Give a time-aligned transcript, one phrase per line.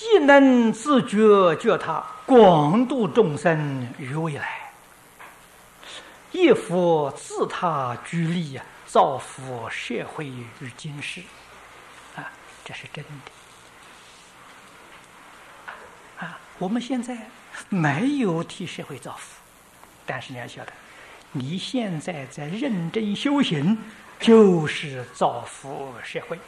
[0.00, 4.72] 既能自觉觉他广度众生于未来，
[6.32, 11.20] 亦复自他居利呀，造福社会与今世，
[12.16, 12.32] 啊，
[12.64, 13.10] 这是真的。
[16.24, 17.28] 啊，我们现在
[17.68, 19.36] 没有替社会造福，
[20.06, 20.72] 但是你要晓得，
[21.32, 23.76] 你现在在认真修行，
[24.18, 26.38] 就是造福社会。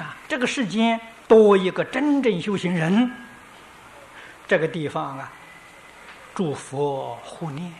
[0.00, 3.10] 啊，这个世间多一个真正修行人，
[4.48, 5.30] 这个地方啊，
[6.34, 7.72] 诸佛护念，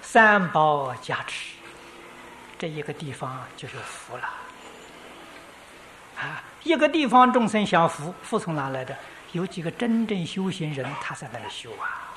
[0.00, 1.54] 三宝加持，
[2.58, 4.24] 这一个地方就有福了。
[6.18, 8.96] 啊，一个地方众生享福，福从哪来的？
[9.32, 12.08] 有几个真正修行人，他在那里修啊。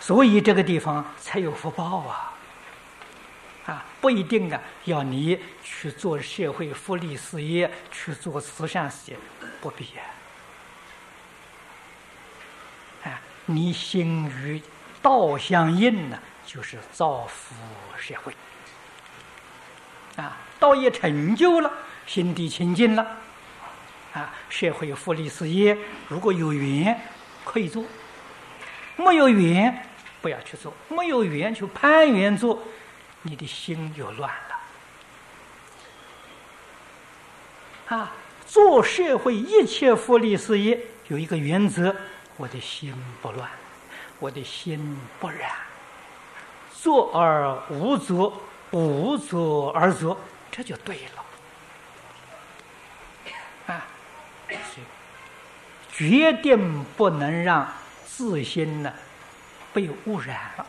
[0.00, 2.33] 所以这个地方才有福报啊。
[3.66, 9.16] 啊，不一定啊，要你去做社会福利事业，去做慈善事业，
[9.60, 9.86] 不必
[13.04, 13.20] 啊。
[13.46, 14.62] 你心与
[15.02, 17.54] 道相应呢，就是造福
[17.98, 18.32] 社会。
[20.16, 21.70] 啊，道业成就了，
[22.06, 23.06] 心地清净了，
[24.14, 25.76] 啊，社会福利事业
[26.08, 26.98] 如果有缘
[27.44, 27.84] 可以做，
[28.96, 29.86] 没有缘
[30.22, 32.62] 不要去做，没有缘就攀缘做。
[33.26, 34.30] 你的心就乱
[37.88, 38.12] 了啊！
[38.46, 41.96] 做社会一切福利事业有一个原则：
[42.36, 43.48] 我的心不乱，
[44.20, 45.50] 我的心不染。
[46.72, 50.20] 做而无作，无作而作，
[50.52, 51.24] 这就对了
[53.74, 53.86] 啊！
[55.90, 57.66] 决定不能让
[58.06, 58.92] 自心呢
[59.72, 60.66] 被污染了。